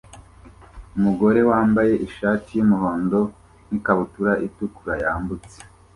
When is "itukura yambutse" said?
4.47-5.55